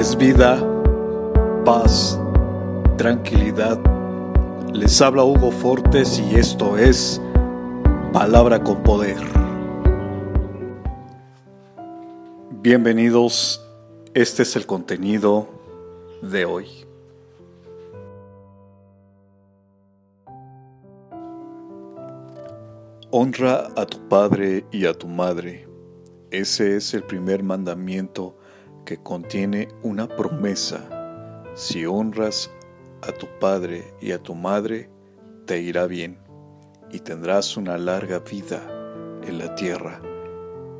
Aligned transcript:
es 0.00 0.16
vida, 0.16 0.58
paz, 1.62 2.18
tranquilidad. 2.96 3.78
Les 4.72 4.98
habla 5.02 5.24
Hugo 5.24 5.50
Fortes 5.50 6.18
y 6.18 6.36
esto 6.36 6.78
es 6.78 7.20
Palabra 8.10 8.64
con 8.64 8.82
Poder. 8.82 9.18
Bienvenidos, 12.62 13.62
este 14.14 14.44
es 14.44 14.56
el 14.56 14.64
contenido 14.64 15.46
de 16.22 16.46
hoy. 16.46 16.66
Honra 23.10 23.68
a 23.76 23.84
tu 23.84 23.98
padre 24.08 24.64
y 24.72 24.86
a 24.86 24.94
tu 24.94 25.08
madre. 25.08 25.68
Ese 26.30 26.76
es 26.76 26.94
el 26.94 27.02
primer 27.02 27.42
mandamiento 27.42 28.39
que 28.90 29.00
contiene 29.00 29.68
una 29.84 30.08
promesa. 30.08 30.80
Si 31.54 31.86
honras 31.86 32.50
a 33.02 33.12
tu 33.12 33.28
padre 33.38 33.94
y 34.00 34.10
a 34.10 34.20
tu 34.20 34.34
madre, 34.34 34.90
te 35.46 35.60
irá 35.60 35.86
bien 35.86 36.18
y 36.90 36.98
tendrás 36.98 37.56
una 37.56 37.78
larga 37.78 38.18
vida 38.18 38.60
en 39.22 39.38
la 39.38 39.54
tierra. 39.54 40.02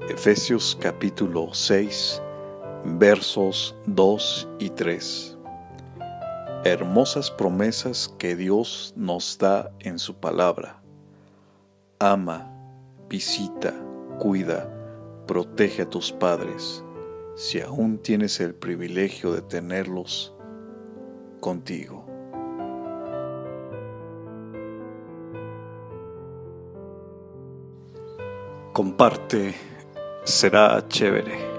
Efesios 0.08 0.76
capítulo 0.80 1.54
6, 1.54 2.20
versos 2.84 3.76
2 3.86 4.48
y 4.58 4.70
3. 4.70 5.38
Hermosas 6.64 7.30
promesas 7.30 8.12
que 8.18 8.34
Dios 8.34 8.92
nos 8.96 9.38
da 9.38 9.70
en 9.78 10.00
su 10.00 10.16
palabra. 10.16 10.82
Ama, 12.00 12.50
visita, 13.08 13.72
cuida, 14.18 14.68
protege 15.28 15.82
a 15.82 15.88
tus 15.88 16.10
padres 16.10 16.82
si 17.40 17.58
aún 17.62 17.96
tienes 17.96 18.38
el 18.40 18.54
privilegio 18.54 19.32
de 19.32 19.40
tenerlos 19.40 20.34
contigo. 21.40 22.04
Comparte, 28.74 29.54
será 30.22 30.86
chévere. 30.86 31.49